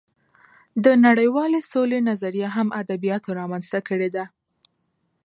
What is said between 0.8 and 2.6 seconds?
د نړۍوالې سولې نظریه